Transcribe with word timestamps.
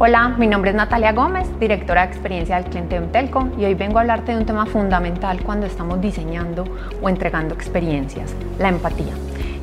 Hola, 0.00 0.28
mi 0.38 0.46
nombre 0.46 0.70
es 0.70 0.76
Natalia 0.76 1.10
Gómez, 1.10 1.48
directora 1.58 2.02
de 2.02 2.12
experiencia 2.12 2.54
del 2.54 2.66
cliente 2.66 3.00
de 3.00 3.06
Telco 3.08 3.48
y 3.58 3.64
hoy 3.64 3.74
vengo 3.74 3.98
a 3.98 4.02
hablarte 4.02 4.30
de 4.30 4.38
un 4.38 4.46
tema 4.46 4.64
fundamental 4.64 5.42
cuando 5.42 5.66
estamos 5.66 6.00
diseñando 6.00 6.62
o 7.02 7.08
entregando 7.08 7.52
experiencias, 7.52 8.32
la 8.60 8.68
empatía. 8.68 9.12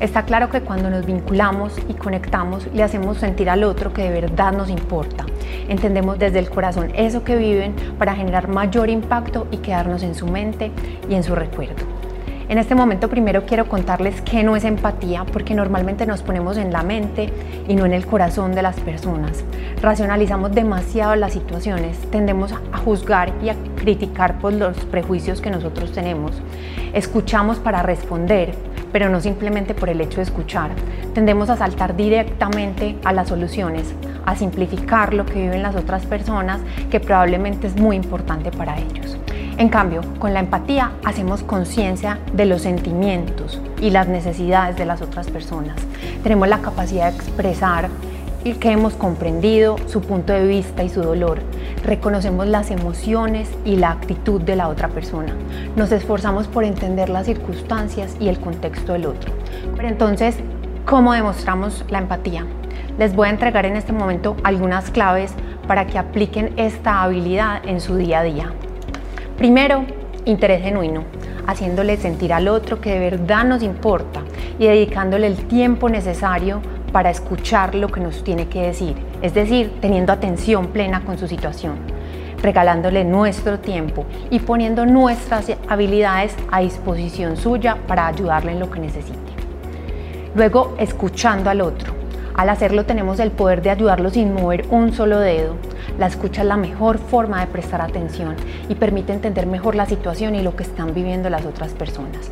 Está 0.02 0.24
claro 0.24 0.50
que 0.50 0.60
cuando 0.60 0.90
nos 0.90 1.06
vinculamos 1.06 1.78
y 1.88 1.94
conectamos 1.94 2.68
le 2.74 2.84
hacemos 2.84 3.18
sentir 3.18 3.50
al 3.50 3.64
otro 3.64 3.94
que 3.94 4.04
de 4.04 4.22
verdad 4.22 4.52
nos 4.52 4.70
importa. 4.70 5.26
Entendemos 5.70 6.20
desde 6.20 6.40
el 6.40 6.50
corazón 6.50 6.92
eso 6.96 7.24
que 7.24 7.38
viven 7.38 7.74
para 7.98 8.14
generar 8.14 8.50
mayor 8.50 8.90
impacto 8.90 9.48
y 9.52 9.60
quedarnos 9.60 10.04
en 10.04 10.16
su 10.16 10.28
mente 10.28 10.70
y 11.10 11.16
en 11.16 11.24
su 11.24 11.34
recuerdo. 11.34 11.95
En 12.48 12.60
este 12.60 12.76
momento 12.76 13.10
primero 13.10 13.48
quiero 13.48 13.68
contarles 13.68 14.22
qué 14.22 14.44
no 14.44 14.56
es 14.56 14.66
empatía, 14.66 15.26
porque 15.26 15.56
normalmente 15.56 16.06
nos 16.06 16.22
ponemos 16.22 16.58
en 16.58 16.72
la 16.72 16.84
mente 16.84 17.34
y 17.68 17.74
no 17.74 17.88
en 17.88 17.94
el 17.94 18.06
corazón 18.06 18.54
de 18.54 18.62
las 18.62 18.80
personas. 18.82 19.44
Racionalizamos 19.82 20.52
demasiado 20.52 21.16
las 21.16 21.34
situaciones, 21.34 22.00
tendemos 22.12 22.52
a 22.52 22.78
juzgar 22.78 23.34
y 23.44 23.50
a 23.50 23.56
criticar 23.76 24.38
por 24.38 24.54
los 24.54 24.78
prejuicios 24.86 25.42
que 25.42 25.50
nosotros 25.50 25.92
tenemos. 25.92 26.34
Escuchamos 26.94 27.58
para 27.58 27.82
responder, 27.82 28.54
pero 28.92 29.10
no 29.10 29.22
simplemente 29.22 29.74
por 29.74 29.90
el 29.90 30.00
hecho 30.00 30.18
de 30.18 30.24
escuchar. 30.24 30.70
Tendemos 31.16 31.50
a 31.50 31.58
saltar 31.58 31.96
directamente 31.96 32.96
a 33.06 33.12
las 33.12 33.30
soluciones, 33.30 33.92
a 34.24 34.36
simplificar 34.36 35.16
lo 35.16 35.26
que 35.26 35.42
viven 35.42 35.64
las 35.64 35.76
otras 35.76 36.06
personas, 36.06 36.62
que 36.92 37.00
probablemente 37.00 37.66
es 37.66 37.76
muy 37.76 37.96
importante 37.96 38.52
para 38.52 38.78
ellos. 38.78 39.18
En 39.58 39.70
cambio, 39.70 40.02
con 40.20 40.34
la 40.34 40.42
empatía 40.42 40.92
hacemos 41.06 41.42
conciencia 41.42 42.20
de 42.34 42.46
los 42.46 42.64
sentimientos 42.64 43.62
y 43.80 43.90
las 43.90 44.10
necesidades 44.10 44.76
de 44.76 44.86
las 44.86 45.02
otras 45.02 45.30
personas. 45.30 45.78
Tenemos 46.24 46.50
la 46.50 46.60
capacidad 46.60 47.10
de 47.10 47.16
expresar 47.16 47.90
que 48.60 48.72
hemos 48.72 48.94
comprendido 48.94 49.78
su 49.88 50.02
punto 50.02 50.34
de 50.34 50.46
vista 50.46 50.84
y 50.84 50.90
su 50.90 51.02
dolor. 51.02 51.40
Reconocemos 51.84 52.48
las 52.48 52.70
emociones 52.70 53.50
y 53.64 53.78
la 53.78 53.92
actitud 53.92 54.42
de 54.42 54.58
la 54.58 54.68
otra 54.68 54.90
persona. 54.90 55.34
Nos 55.78 55.92
esforzamos 55.94 56.48
por 56.48 56.66
entender 56.66 57.10
las 57.10 57.26
circunstancias 57.26 58.16
y 58.20 58.28
el 58.28 58.40
contexto 58.40 58.92
del 58.92 59.06
otro. 59.06 59.34
Pero 59.76 59.88
entonces, 59.88 60.36
¿cómo 60.86 61.14
demostramos 61.14 61.86
la 61.90 62.00
empatía? 62.00 62.46
Les 63.00 63.16
voy 63.16 63.30
a 63.30 63.32
entregar 63.32 63.66
en 63.66 63.78
este 63.78 63.94
momento 63.94 64.36
algunas 64.44 64.92
claves 64.92 65.34
para 65.66 65.88
que 65.88 65.98
apliquen 65.98 66.54
esta 66.58 67.02
habilidad 67.02 67.66
en 67.66 67.80
su 67.80 67.96
día 67.96 68.20
a 68.20 68.24
día. 68.24 68.54
Primero, 69.38 69.84
interés 70.24 70.62
genuino, 70.62 71.04
haciéndole 71.46 71.98
sentir 71.98 72.32
al 72.32 72.48
otro 72.48 72.80
que 72.80 72.92
de 72.92 73.00
verdad 73.00 73.44
nos 73.44 73.64
importa 73.64 74.22
y 74.58 74.66
dedicándole 74.66 75.28
el 75.28 75.36
tiempo 75.48 75.90
necesario 75.90 76.62
para 76.94 77.10
escuchar 77.10 77.76
lo 77.76 77.90
que 77.90 78.00
nos 78.00 78.24
tiene 78.24 78.48
que 78.48 78.62
decir, 78.62 78.96
es 79.22 79.34
decir, 79.34 79.74
teniendo 79.82 80.14
atención 80.14 80.68
plena 80.68 81.02
con 81.02 81.18
su 81.18 81.28
situación, 81.28 81.76
regalándole 82.42 83.04
nuestro 83.04 83.60
tiempo 83.60 84.06
y 84.30 84.40
poniendo 84.40 84.86
nuestras 84.86 85.52
habilidades 85.68 86.34
a 86.50 86.62
disposición 86.62 87.36
suya 87.36 87.78
para 87.88 88.08
ayudarle 88.08 88.54
en 88.54 88.62
lo 88.62 88.72
que 88.72 88.80
necesite. 88.80 89.20
Luego, 90.34 90.76
escuchando 90.80 91.50
al 91.50 91.60
otro. 91.60 92.05
Al 92.36 92.50
hacerlo 92.50 92.86
tenemos 92.86 93.20
el 93.20 93.32
poder 93.32 93.62
de 93.62 93.70
ayudarlo 93.70 94.10
sin 94.10 94.34
mover 94.34 94.66
un 94.70 94.94
solo 94.94 95.20
dedo, 95.20 95.56
la 95.98 96.08
escucha 96.08 96.42
es 96.42 96.48
la 96.48 96.58
mejor 96.58 96.98
forma 96.98 97.40
de 97.40 97.48
prestar 97.48 97.82
atención 97.82 98.36
y 98.68 98.76
permite 98.76 99.14
entender 99.14 99.48
mejor 99.48 99.76
la 99.76 99.86
situación 99.86 100.36
y 100.36 100.42
lo 100.42 100.54
que 100.56 100.64
están 100.64 100.94
viviendo 100.94 101.30
las 101.30 101.46
otras 101.46 101.74
personas. 101.74 102.32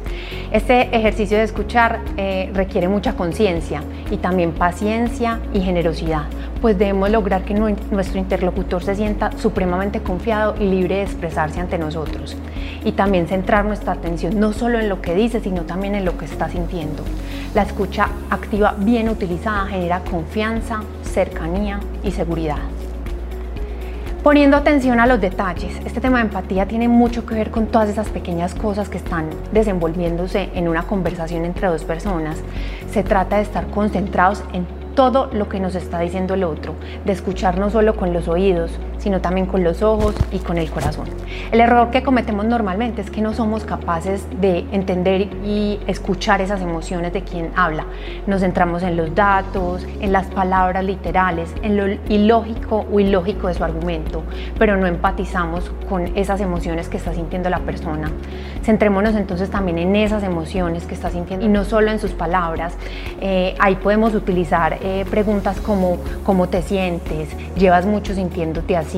Este 0.52 0.94
ejercicio 0.96 1.38
de 1.38 1.44
escuchar 1.44 2.02
eh, 2.18 2.52
requiere 2.54 2.90
mucha 2.90 3.14
conciencia 3.14 3.82
y 4.12 4.18
también 4.18 4.52
paciencia 4.52 5.40
y 5.54 5.62
generosidad, 5.62 6.24
pues 6.64 6.78
debemos 6.78 7.10
lograr 7.10 7.44
que 7.44 7.54
nuestro 7.54 8.20
interlocutor 8.20 8.82
se 8.86 8.96
sienta 8.96 9.38
supremamente 9.38 10.00
confiado 10.00 10.56
y 10.58 10.64
libre 10.64 10.96
de 10.96 11.02
expresarse 11.02 11.60
ante 11.60 11.78
nosotros. 11.78 12.38
Y 12.86 12.94
también 12.94 13.28
centrar 13.28 13.66
nuestra 13.66 13.92
atención 13.92 14.40
no 14.40 14.54
solo 14.54 14.80
en 14.80 14.88
lo 14.88 15.02
que 15.02 15.14
dice, 15.14 15.42
sino 15.42 15.64
también 15.64 15.94
en 15.94 16.06
lo 16.06 16.18
que 16.18 16.24
está 16.24 16.48
sintiendo. 16.48 17.04
La 17.54 17.64
escucha 17.64 18.08
activa 18.30 18.76
bien 18.78 19.10
utilizada 19.10 19.66
genera 19.66 20.00
confianza, 20.10 20.84
cercanía 21.04 21.82
y 22.02 22.12
seguridad. 22.12 22.60
Poniendo 24.24 24.56
atención 24.56 25.02
a 25.02 25.06
los 25.06 25.20
detalles, 25.20 25.76
este 25.86 26.00
tema 26.00 26.20
de 26.20 26.28
empatía 26.28 26.66
tiene 26.66 26.88
mucho 26.88 27.26
que 27.26 27.36
ver 27.36 27.52
con 27.52 27.68
todas 27.68 27.90
esas 27.90 28.08
pequeñas 28.08 28.56
cosas 28.56 28.88
que 28.88 29.00
están 29.00 29.26
desenvolviéndose 29.52 30.50
en 30.56 30.70
una 30.70 30.84
conversación 30.84 31.44
entre 31.44 31.68
dos 31.68 31.84
personas. 31.84 32.38
Se 32.90 33.04
trata 33.04 33.36
de 33.36 33.42
estar 33.42 33.68
concentrados 33.68 34.42
en 34.54 34.66
todo 34.96 35.30
lo 35.34 35.50
que 35.50 35.60
nos 35.60 35.76
está 35.76 36.00
diciendo 36.00 36.34
el 36.34 36.44
otro, 36.44 36.74
de 37.06 37.12
escuchar 37.12 37.58
no 37.58 37.70
solo 37.70 37.96
con 37.96 38.14
los 38.14 38.28
oídos, 38.28 38.72
sino 39.04 39.20
también 39.20 39.48
con 39.48 39.66
los 39.66 39.82
ojos 39.82 40.16
y 40.32 40.40
con 40.40 40.58
el 40.58 40.72
corazón. 40.72 41.10
El 41.52 41.60
error 41.60 41.92
que 41.92 42.04
cometemos 42.04 42.46
normalmente 42.46 43.02
es 43.02 43.12
que 43.12 43.22
no 43.22 43.34
somos 43.34 43.66
capaces 43.66 44.26
de 44.40 44.60
entender 44.72 45.28
y 45.44 45.78
escuchar 45.88 46.40
esas 46.40 46.62
emociones 46.62 47.12
de 47.12 47.22
quien 47.22 47.52
habla. 47.58 47.86
Nos 48.28 48.42
centramos 48.42 48.82
en 48.82 48.96
los 48.96 49.14
datos, 49.14 49.86
en 50.00 50.14
las 50.14 50.28
palabras 50.28 50.86
literales, 50.86 51.54
en 51.64 51.76
lo 51.76 51.88
ilógico 52.08 52.86
o 52.90 53.00
ilógico 53.02 53.50
de 53.50 53.56
su 53.56 53.64
argumento, 53.66 54.24
pero 54.58 54.78
no 54.78 54.88
empatizamos 54.88 55.70
con 55.90 56.16
esas 56.16 56.40
emociones 56.40 56.88
que 56.88 56.96
está 56.96 57.14
sintiendo 57.14 57.50
la 57.50 57.60
persona. 57.60 58.10
Centrémonos 58.64 59.16
entonces 59.16 59.50
también 59.50 59.80
en 59.80 59.98
esas 59.98 60.24
emociones 60.24 60.86
que 60.86 60.96
está 60.96 61.10
sintiendo 61.10 61.46
y 61.46 61.50
no 61.50 61.66
solo 61.66 61.92
en 61.92 62.00
sus 62.00 62.12
palabras. 62.12 62.74
Eh, 63.20 63.54
ahí 63.60 63.76
podemos 63.76 64.16
utilizar 64.16 64.78
eh, 64.82 65.04
preguntas 65.12 65.60
como 65.60 65.98
¿cómo 66.26 66.48
te 66.48 66.62
sientes? 66.62 67.28
¿Llevas 67.58 67.86
mucho 67.86 68.16
sintiéndote 68.16 68.78
así? 68.78 68.93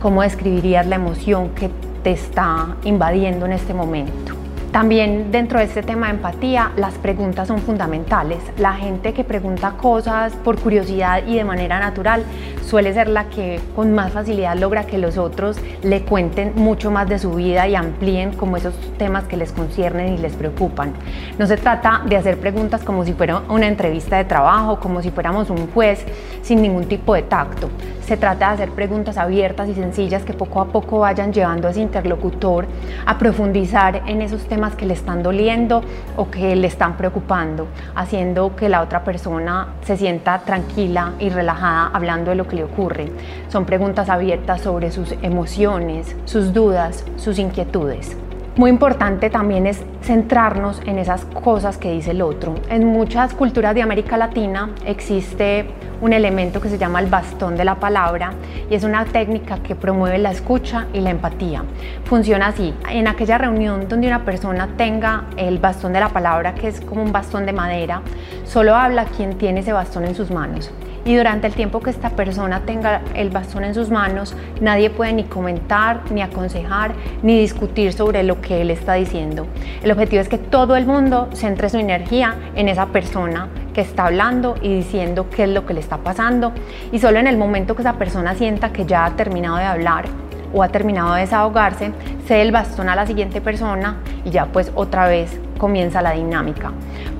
¿Cómo 0.00 0.22
describirías 0.22 0.86
la 0.86 0.96
emoción 0.96 1.50
que 1.50 1.70
te 2.02 2.12
está 2.12 2.76
invadiendo 2.84 3.44
en 3.44 3.52
este 3.52 3.74
momento? 3.74 4.33
También 4.74 5.30
dentro 5.30 5.60
de 5.60 5.66
este 5.66 5.84
tema 5.84 6.08
de 6.08 6.14
empatía, 6.14 6.72
las 6.74 6.94
preguntas 6.94 7.46
son 7.46 7.60
fundamentales. 7.60 8.40
La 8.58 8.72
gente 8.72 9.12
que 9.12 9.22
pregunta 9.22 9.74
cosas 9.80 10.32
por 10.32 10.58
curiosidad 10.58 11.24
y 11.24 11.36
de 11.36 11.44
manera 11.44 11.78
natural 11.78 12.24
suele 12.66 12.92
ser 12.92 13.08
la 13.08 13.26
que 13.26 13.60
con 13.76 13.94
más 13.94 14.12
facilidad 14.12 14.56
logra 14.56 14.82
que 14.82 14.98
los 14.98 15.16
otros 15.16 15.58
le 15.84 16.02
cuenten 16.02 16.54
mucho 16.56 16.90
más 16.90 17.08
de 17.08 17.20
su 17.20 17.34
vida 17.34 17.68
y 17.68 17.76
amplíen 17.76 18.32
como 18.32 18.56
esos 18.56 18.74
temas 18.98 19.22
que 19.24 19.36
les 19.36 19.52
conciernen 19.52 20.14
y 20.14 20.18
les 20.18 20.32
preocupan. 20.32 20.92
No 21.38 21.46
se 21.46 21.56
trata 21.56 22.02
de 22.04 22.16
hacer 22.16 22.40
preguntas 22.40 22.82
como 22.82 23.04
si 23.04 23.12
fuera 23.12 23.42
una 23.48 23.68
entrevista 23.68 24.16
de 24.16 24.24
trabajo, 24.24 24.80
como 24.80 25.02
si 25.02 25.12
fuéramos 25.12 25.50
un 25.50 25.68
juez, 25.68 26.04
sin 26.42 26.62
ningún 26.62 26.86
tipo 26.86 27.14
de 27.14 27.22
tacto. 27.22 27.70
Se 28.06 28.16
trata 28.16 28.48
de 28.48 28.54
hacer 28.54 28.70
preguntas 28.70 29.18
abiertas 29.18 29.68
y 29.68 29.74
sencillas 29.74 30.24
que 30.24 30.32
poco 30.32 30.60
a 30.60 30.66
poco 30.66 30.98
vayan 30.98 31.32
llevando 31.32 31.68
a 31.68 31.70
ese 31.70 31.80
interlocutor 31.80 32.66
a 33.06 33.16
profundizar 33.18 34.02
en 34.06 34.20
esos 34.20 34.44
temas 34.46 34.63
que 34.72 34.86
le 34.86 34.94
están 34.94 35.22
doliendo 35.22 35.82
o 36.16 36.30
que 36.30 36.56
le 36.56 36.66
están 36.66 36.96
preocupando, 36.96 37.68
haciendo 37.94 38.56
que 38.56 38.68
la 38.68 38.82
otra 38.82 39.04
persona 39.04 39.68
se 39.84 39.96
sienta 39.96 40.40
tranquila 40.40 41.12
y 41.18 41.28
relajada 41.28 41.90
hablando 41.92 42.30
de 42.30 42.36
lo 42.36 42.48
que 42.48 42.56
le 42.56 42.64
ocurre. 42.64 43.10
Son 43.48 43.64
preguntas 43.64 44.08
abiertas 44.08 44.62
sobre 44.62 44.90
sus 44.90 45.12
emociones, 45.22 46.16
sus 46.24 46.52
dudas, 46.52 47.04
sus 47.16 47.38
inquietudes. 47.38 48.16
Muy 48.56 48.70
importante 48.70 49.30
también 49.30 49.66
es 49.66 49.82
centrarnos 50.02 50.80
en 50.86 51.00
esas 51.00 51.24
cosas 51.24 51.76
que 51.76 51.90
dice 51.90 52.12
el 52.12 52.22
otro. 52.22 52.54
En 52.70 52.86
muchas 52.86 53.34
culturas 53.34 53.74
de 53.74 53.82
América 53.82 54.16
Latina 54.16 54.70
existe 54.86 55.66
un 56.00 56.12
elemento 56.12 56.60
que 56.60 56.68
se 56.68 56.78
llama 56.78 57.00
el 57.00 57.06
bastón 57.06 57.56
de 57.56 57.64
la 57.64 57.74
palabra 57.80 58.32
y 58.70 58.76
es 58.76 58.84
una 58.84 59.06
técnica 59.06 59.58
que 59.58 59.74
promueve 59.74 60.18
la 60.18 60.30
escucha 60.30 60.86
y 60.92 61.00
la 61.00 61.10
empatía. 61.10 61.64
Funciona 62.04 62.46
así, 62.46 62.72
en 62.88 63.08
aquella 63.08 63.38
reunión 63.38 63.88
donde 63.88 64.06
una 64.06 64.24
persona 64.24 64.68
tenga 64.76 65.24
el 65.36 65.58
bastón 65.58 65.92
de 65.92 65.98
la 65.98 66.10
palabra, 66.10 66.54
que 66.54 66.68
es 66.68 66.80
como 66.80 67.02
un 67.02 67.10
bastón 67.10 67.46
de 67.46 67.52
madera, 67.52 68.02
solo 68.44 68.76
habla 68.76 69.06
quien 69.06 69.36
tiene 69.36 69.60
ese 69.60 69.72
bastón 69.72 70.04
en 70.04 70.14
sus 70.14 70.30
manos 70.30 70.70
y 71.04 71.16
durante 71.16 71.46
el 71.46 71.54
tiempo 71.54 71.80
que 71.80 71.90
esta 71.90 72.10
persona 72.10 72.60
tenga 72.60 73.02
el 73.14 73.30
bastón 73.30 73.64
en 73.64 73.74
sus 73.74 73.90
manos, 73.90 74.34
nadie 74.60 74.90
puede 74.90 75.12
ni 75.12 75.24
comentar, 75.24 76.00
ni 76.10 76.22
aconsejar, 76.22 76.92
ni 77.22 77.38
discutir 77.38 77.92
sobre 77.92 78.22
lo 78.22 78.40
que 78.40 78.62
él 78.62 78.70
está 78.70 78.94
diciendo. 78.94 79.46
El 79.82 79.90
objetivo 79.90 80.22
es 80.22 80.28
que 80.28 80.38
todo 80.38 80.76
el 80.76 80.86
mundo 80.86 81.28
centre 81.32 81.68
su 81.68 81.78
energía 81.78 82.36
en 82.54 82.68
esa 82.68 82.86
persona 82.86 83.48
que 83.74 83.82
está 83.82 84.06
hablando 84.06 84.54
y 84.62 84.74
diciendo 84.74 85.28
qué 85.28 85.44
es 85.44 85.50
lo 85.50 85.66
que 85.66 85.74
le 85.74 85.80
está 85.80 85.98
pasando 85.98 86.52
y 86.92 87.00
solo 87.00 87.18
en 87.18 87.26
el 87.26 87.36
momento 87.36 87.74
que 87.74 87.82
esa 87.82 87.94
persona 87.94 88.34
sienta 88.34 88.72
que 88.72 88.86
ya 88.86 89.04
ha 89.04 89.16
terminado 89.16 89.56
de 89.56 89.64
hablar 89.64 90.06
o 90.54 90.62
ha 90.62 90.68
terminado 90.68 91.14
de 91.14 91.22
desahogarse, 91.22 91.90
cede 92.26 92.42
el 92.42 92.52
bastón 92.52 92.88
a 92.88 92.94
la 92.94 93.06
siguiente 93.06 93.40
persona 93.40 93.96
y 94.24 94.30
ya 94.30 94.46
pues 94.46 94.70
otra 94.76 95.08
vez 95.08 95.38
comienza 95.58 96.00
la 96.00 96.12
dinámica. 96.12 96.72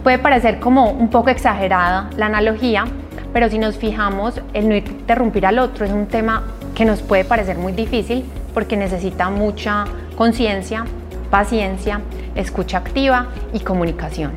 Puede 0.04 0.18
parecer 0.18 0.60
como 0.60 0.90
un 0.90 1.08
poco 1.08 1.30
exagerada 1.30 2.08
la 2.16 2.26
analogía, 2.26 2.84
pero 3.34 3.50
si 3.50 3.58
nos 3.58 3.76
fijamos, 3.76 4.40
el 4.54 4.68
no 4.68 4.76
interrumpir 4.76 5.44
al 5.44 5.58
otro 5.58 5.84
es 5.84 5.90
un 5.90 6.06
tema 6.06 6.44
que 6.74 6.84
nos 6.84 7.02
puede 7.02 7.24
parecer 7.24 7.58
muy 7.58 7.72
difícil 7.72 8.24
porque 8.54 8.76
necesita 8.76 9.28
mucha 9.28 9.84
conciencia, 10.16 10.84
paciencia, 11.30 12.00
escucha 12.36 12.78
activa 12.78 13.26
y 13.52 13.58
comunicación. 13.58 14.30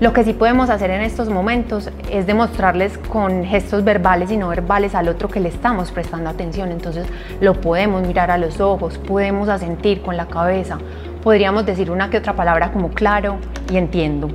Lo 0.00 0.12
que 0.12 0.22
sí 0.22 0.34
podemos 0.34 0.68
hacer 0.68 0.90
en 0.90 1.00
estos 1.00 1.30
momentos 1.30 1.90
es 2.10 2.26
demostrarles 2.26 2.98
con 2.98 3.42
gestos 3.46 3.84
verbales 3.84 4.30
y 4.30 4.36
no 4.36 4.48
verbales 4.48 4.94
al 4.94 5.08
otro 5.08 5.28
que 5.28 5.40
le 5.40 5.48
estamos 5.48 5.90
prestando 5.90 6.28
atención. 6.28 6.72
Entonces 6.72 7.06
lo 7.40 7.58
podemos 7.58 8.06
mirar 8.06 8.30
a 8.30 8.36
los 8.36 8.60
ojos, 8.60 8.98
podemos 8.98 9.48
asentir 9.48 10.02
con 10.02 10.18
la 10.18 10.26
cabeza, 10.26 10.76
podríamos 11.22 11.64
decir 11.64 11.90
una 11.90 12.10
que 12.10 12.18
otra 12.18 12.34
palabra 12.34 12.70
como 12.70 12.90
claro 12.90 13.38
y 13.72 13.78
entiendo. 13.78 14.28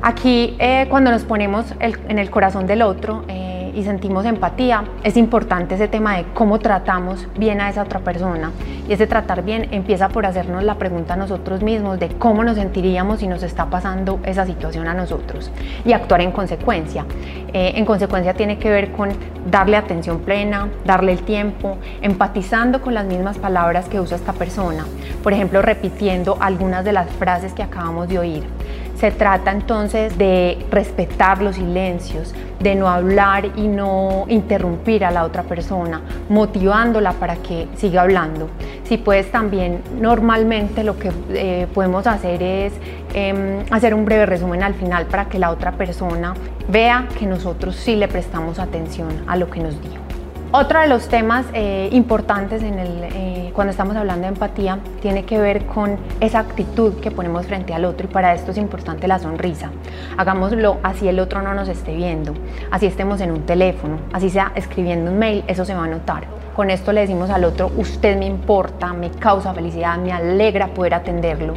Aquí 0.00 0.56
eh, 0.58 0.86
cuando 0.88 1.10
nos 1.10 1.24
ponemos 1.24 1.74
en 1.80 2.18
el 2.18 2.30
corazón 2.30 2.66
del 2.66 2.82
otro, 2.82 3.24
eh, 3.28 3.58
y 3.78 3.84
sentimos 3.84 4.24
empatía, 4.24 4.82
es 5.04 5.16
importante 5.16 5.76
ese 5.76 5.86
tema 5.86 6.16
de 6.16 6.24
cómo 6.34 6.58
tratamos 6.58 7.28
bien 7.38 7.60
a 7.60 7.68
esa 7.68 7.82
otra 7.82 8.00
persona. 8.00 8.50
Y 8.88 8.92
ese 8.92 9.06
tratar 9.06 9.44
bien 9.44 9.68
empieza 9.70 10.08
por 10.08 10.26
hacernos 10.26 10.64
la 10.64 10.74
pregunta 10.74 11.14
a 11.14 11.16
nosotros 11.16 11.62
mismos 11.62 12.00
de 12.00 12.08
cómo 12.08 12.42
nos 12.42 12.56
sentiríamos 12.56 13.20
si 13.20 13.28
nos 13.28 13.44
está 13.44 13.66
pasando 13.66 14.18
esa 14.24 14.46
situación 14.46 14.88
a 14.88 14.94
nosotros 14.94 15.52
y 15.84 15.92
actuar 15.92 16.22
en 16.22 16.32
consecuencia. 16.32 17.04
Eh, 17.52 17.74
en 17.76 17.84
consecuencia 17.84 18.34
tiene 18.34 18.58
que 18.58 18.68
ver 18.68 18.90
con 18.90 19.10
darle 19.48 19.76
atención 19.76 20.20
plena, 20.20 20.68
darle 20.84 21.12
el 21.12 21.22
tiempo, 21.22 21.78
empatizando 22.02 22.82
con 22.82 22.94
las 22.94 23.06
mismas 23.06 23.38
palabras 23.38 23.88
que 23.88 24.00
usa 24.00 24.16
esta 24.16 24.32
persona. 24.32 24.86
Por 25.22 25.32
ejemplo, 25.32 25.62
repitiendo 25.62 26.36
algunas 26.40 26.84
de 26.84 26.92
las 26.92 27.08
frases 27.10 27.52
que 27.52 27.62
acabamos 27.62 28.08
de 28.08 28.18
oír. 28.18 28.42
Se 28.98 29.12
trata 29.12 29.52
entonces 29.52 30.18
de 30.18 30.58
respetar 30.72 31.40
los 31.40 31.54
silencios, 31.54 32.34
de 32.58 32.74
no 32.74 32.88
hablar 32.88 33.46
y 33.54 33.68
no 33.68 34.24
interrumpir 34.28 35.04
a 35.04 35.12
la 35.12 35.22
otra 35.22 35.44
persona, 35.44 36.02
motivándola 36.28 37.12
para 37.12 37.36
que 37.36 37.68
siga 37.76 38.02
hablando. 38.02 38.48
Si 38.82 38.96
puedes 38.96 39.30
también, 39.30 39.82
normalmente 40.00 40.82
lo 40.82 40.98
que 40.98 41.12
eh, 41.30 41.68
podemos 41.72 42.08
hacer 42.08 42.42
es 42.42 42.72
em, 43.14 43.64
hacer 43.70 43.94
un 43.94 44.04
breve 44.04 44.26
resumen 44.26 44.64
al 44.64 44.74
final 44.74 45.06
para 45.06 45.26
que 45.26 45.38
la 45.38 45.50
otra 45.50 45.72
persona 45.72 46.34
vea 46.68 47.06
que 47.16 47.26
nosotros 47.26 47.76
sí 47.76 47.94
le 47.94 48.08
prestamos 48.08 48.58
atención 48.58 49.10
a 49.28 49.36
lo 49.36 49.48
que 49.48 49.60
nos 49.60 49.80
dijo. 49.80 50.02
Otro 50.50 50.80
de 50.80 50.88
los 50.88 51.08
temas 51.08 51.44
eh, 51.52 51.90
importantes 51.92 52.62
en 52.62 52.78
el, 52.78 53.04
cuando 53.58 53.72
estamos 53.72 53.96
hablando 53.96 54.22
de 54.22 54.34
empatía 54.34 54.78
tiene 55.02 55.24
que 55.24 55.36
ver 55.36 55.66
con 55.66 55.96
esa 56.20 56.38
actitud 56.38 56.94
que 57.00 57.10
ponemos 57.10 57.44
frente 57.44 57.74
al 57.74 57.86
otro 57.86 58.06
y 58.08 58.08
para 58.08 58.32
esto 58.32 58.52
es 58.52 58.56
importante 58.56 59.08
la 59.08 59.18
sonrisa. 59.18 59.72
Hagámoslo 60.16 60.76
así 60.84 61.08
el 61.08 61.18
otro 61.18 61.42
no 61.42 61.54
nos 61.54 61.66
esté 61.66 61.96
viendo, 61.96 62.34
así 62.70 62.86
estemos 62.86 63.20
en 63.20 63.32
un 63.32 63.46
teléfono, 63.46 63.98
así 64.12 64.30
sea 64.30 64.52
escribiendo 64.54 65.10
un 65.10 65.18
mail, 65.18 65.42
eso 65.48 65.64
se 65.64 65.74
va 65.74 65.86
a 65.86 65.88
notar. 65.88 66.28
Con 66.54 66.70
esto 66.70 66.92
le 66.92 67.00
decimos 67.00 67.30
al 67.30 67.44
otro, 67.44 67.72
usted 67.76 68.16
me 68.16 68.26
importa, 68.26 68.92
me 68.92 69.10
causa 69.10 69.52
felicidad, 69.52 69.98
me 69.98 70.12
alegra 70.12 70.68
poder 70.68 70.94
atenderlo. 70.94 71.54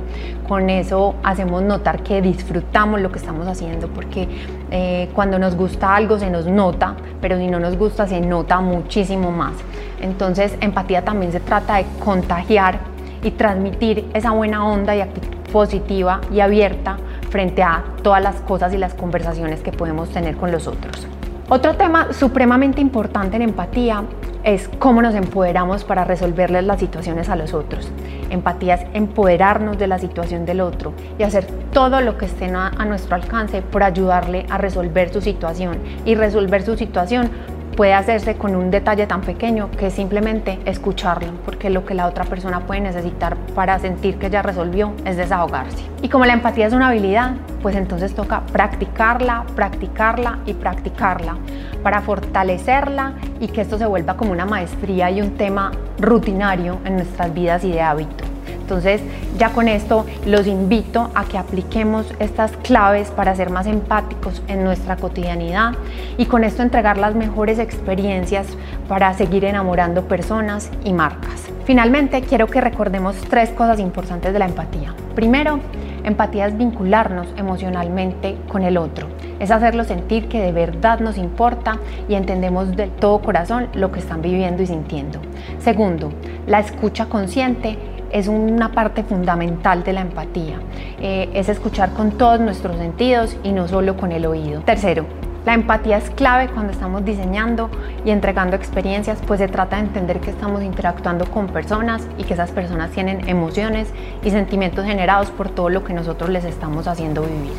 Con 0.47 0.71
eso 0.71 1.15
hacemos 1.21 1.61
notar 1.61 2.01
que 2.01 2.19
disfrutamos 2.19 2.99
lo 2.99 3.11
que 3.11 3.19
estamos 3.19 3.47
haciendo, 3.47 3.87
porque 3.89 4.27
eh, 4.71 5.09
cuando 5.13 5.37
nos 5.37 5.55
gusta 5.55 5.95
algo 5.95 6.17
se 6.17 6.31
nos 6.31 6.47
nota, 6.47 6.95
pero 7.21 7.37
si 7.37 7.45
no 7.47 7.59
nos 7.59 7.77
gusta 7.77 8.07
se 8.07 8.21
nota 8.21 8.59
muchísimo 8.59 9.31
más. 9.31 9.53
Entonces, 10.01 10.55
empatía 10.61 11.03
también 11.03 11.31
se 11.31 11.39
trata 11.39 11.77
de 11.77 11.85
contagiar 12.03 12.79
y 13.23 13.31
transmitir 13.31 14.09
esa 14.13 14.31
buena 14.31 14.65
onda 14.65 14.95
y 14.95 15.01
actitud 15.01 15.29
positiva 15.51 16.21
y 16.31 16.39
abierta 16.39 16.97
frente 17.29 17.61
a 17.61 17.83
todas 18.01 18.21
las 18.21 18.41
cosas 18.41 18.73
y 18.73 18.77
las 18.77 18.93
conversaciones 18.93 19.61
que 19.61 19.71
podemos 19.71 20.09
tener 20.09 20.35
con 20.37 20.51
los 20.51 20.67
otros. 20.67 21.07
Otro 21.49 21.75
tema 21.75 22.13
supremamente 22.13 22.79
importante 22.79 23.35
en 23.35 23.41
empatía 23.41 24.03
es 24.43 24.69
cómo 24.79 25.01
nos 25.01 25.13
empoderamos 25.15 25.83
para 25.83 26.03
resolverles 26.03 26.63
las 26.63 26.79
situaciones 26.79 27.29
a 27.29 27.35
los 27.35 27.53
otros. 27.53 27.91
Empatía 28.29 28.75
es 28.75 28.87
empoderarnos 28.93 29.77
de 29.77 29.87
la 29.87 29.99
situación 29.99 30.45
del 30.45 30.61
otro 30.61 30.93
y 31.19 31.23
hacer 31.23 31.45
todo 31.73 32.01
lo 32.01 32.17
que 32.17 32.25
esté 32.25 32.45
a, 32.45 32.85
nuestro 32.85 33.15
alcance 33.15 33.61
por 33.61 33.83
ayudarle 33.83 34.45
a 34.49 34.57
resolver 34.57 35.11
su 35.11 35.21
situación. 35.21 35.77
Y 36.05 36.15
resolver 36.15 36.63
su 36.63 36.77
situación 36.77 37.29
puede 37.75 37.93
hacerse 37.93 38.35
con 38.35 38.55
un 38.55 38.71
detalle 38.71 39.07
tan 39.07 39.21
pequeño 39.21 39.69
que 39.71 39.87
es 39.87 39.93
simplemente 39.93 40.59
escucharlo, 40.65 41.33
porque 41.45 41.69
lo 41.69 41.85
que 41.85 41.93
la 41.93 42.07
otra 42.07 42.25
persona 42.25 42.61
puede 42.61 42.81
necesitar 42.81 43.37
para 43.55 43.79
sentir 43.79 44.17
que 44.17 44.29
ya 44.29 44.41
resolvió 44.41 44.93
es 45.05 45.17
desahogarse. 45.17 45.83
Y 46.01 46.09
como 46.09 46.25
la 46.25 46.33
empatía 46.33 46.67
es 46.67 46.73
una 46.73 46.89
habilidad, 46.89 47.33
pues 47.61 47.75
entonces 47.75 48.13
toca 48.13 48.41
practicarla, 48.51 49.45
practicarla 49.55 50.39
y 50.45 50.53
practicarla 50.53 51.37
para 51.83 52.01
fortalecerla 52.01 53.13
y 53.39 53.47
que 53.47 53.61
esto 53.61 53.77
se 53.77 53.85
vuelva 53.85 54.17
como 54.17 54.31
una 54.31 54.45
maestría 54.45 55.09
y 55.11 55.21
un 55.21 55.31
tema 55.35 55.71
rutinario 55.99 56.79
en 56.85 56.95
nuestras 56.95 57.33
vidas 57.33 57.63
y 57.63 57.71
de 57.71 57.81
hábito. 57.81 58.30
Entonces, 58.71 59.01
ya 59.37 59.49
con 59.49 59.67
esto 59.67 60.05
los 60.25 60.47
invito 60.47 61.11
a 61.13 61.25
que 61.25 61.37
apliquemos 61.37 62.05
estas 62.19 62.53
claves 62.63 63.11
para 63.11 63.35
ser 63.35 63.49
más 63.49 63.67
empáticos 63.67 64.41
en 64.47 64.63
nuestra 64.63 64.95
cotidianidad 64.95 65.73
y 66.17 66.25
con 66.27 66.45
esto 66.45 66.63
entregar 66.63 66.97
las 66.97 67.13
mejores 67.13 67.59
experiencias 67.59 68.47
para 68.87 69.13
seguir 69.13 69.43
enamorando 69.43 70.07
personas 70.07 70.71
y 70.85 70.93
marcas. 70.93 71.49
Finalmente, 71.65 72.21
quiero 72.21 72.47
que 72.47 72.61
recordemos 72.61 73.17
tres 73.29 73.49
cosas 73.49 73.77
importantes 73.77 74.31
de 74.31 74.39
la 74.39 74.45
empatía. 74.45 74.95
Primero, 75.15 75.59
empatía 76.05 76.47
es 76.47 76.57
vincularnos 76.57 77.27
emocionalmente 77.35 78.37
con 78.47 78.63
el 78.63 78.77
otro, 78.77 79.07
es 79.41 79.51
hacerlo 79.51 79.83
sentir 79.83 80.29
que 80.29 80.41
de 80.41 80.53
verdad 80.53 81.01
nos 81.01 81.17
importa 81.17 81.77
y 82.07 82.15
entendemos 82.15 82.77
de 82.77 82.87
todo 82.87 83.19
corazón 83.19 83.67
lo 83.73 83.91
que 83.91 83.99
están 83.99 84.21
viviendo 84.21 84.63
y 84.63 84.67
sintiendo. 84.67 85.19
Segundo, 85.59 86.13
la 86.47 86.59
escucha 86.59 87.07
consciente 87.07 87.77
es 88.11 88.27
una 88.27 88.71
parte 88.71 89.03
fundamental 89.03 89.83
de 89.83 89.93
la 89.93 90.01
empatía. 90.01 90.59
Eh, 90.99 91.29
es 91.33 91.49
escuchar 91.49 91.93
con 91.93 92.11
todos 92.11 92.39
nuestros 92.39 92.77
sentidos 92.77 93.37
y 93.43 93.51
no 93.51 93.67
solo 93.67 93.97
con 93.97 94.11
el 94.11 94.25
oído. 94.25 94.61
Tercero, 94.61 95.05
la 95.45 95.55
empatía 95.55 95.97
es 95.97 96.09
clave 96.11 96.49
cuando 96.49 96.71
estamos 96.71 97.03
diseñando 97.03 97.69
y 98.05 98.11
entregando 98.11 98.55
experiencias, 98.55 99.17
pues 99.25 99.39
se 99.39 99.47
trata 99.47 99.77
de 99.77 99.83
entender 99.83 100.19
que 100.19 100.29
estamos 100.29 100.61
interactuando 100.61 101.25
con 101.25 101.47
personas 101.47 102.07
y 102.19 102.23
que 102.23 102.35
esas 102.35 102.51
personas 102.51 102.91
tienen 102.91 103.27
emociones 103.27 103.87
y 104.23 104.29
sentimientos 104.29 104.85
generados 104.85 105.31
por 105.31 105.49
todo 105.49 105.69
lo 105.69 105.83
que 105.83 105.93
nosotros 105.93 106.29
les 106.29 106.45
estamos 106.45 106.87
haciendo 106.87 107.23
vivir. 107.23 107.53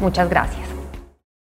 Muchas 0.00 0.30
gracias. 0.30 0.71